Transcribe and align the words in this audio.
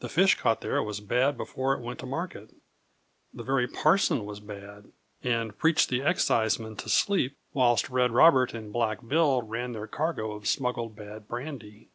The 0.00 0.08
fish 0.08 0.36
caught 0.38 0.62
there 0.62 0.82
was 0.82 1.00
bad 1.00 1.36
before 1.36 1.74
it 1.74 1.82
went 1.82 1.98
to 1.98 2.06
market. 2.06 2.54
The 3.34 3.42
very 3.42 3.68
parson 3.68 4.24
was 4.24 4.40
bad, 4.40 4.90
and 5.22 5.58
preached 5.58 5.90
the 5.90 6.00
excisemen 6.00 6.74
to 6.78 6.88
sleep 6.88 7.36
whilst 7.52 7.90
Red 7.90 8.12
Robert 8.12 8.54
and 8.54 8.72
Black 8.72 9.06
Bill 9.06 9.42
ran 9.42 9.72
their 9.72 9.86
cargo 9.86 10.32
of 10.32 10.48
smuggled 10.48 10.96
bad 10.96 11.28
brandy. 11.28 11.90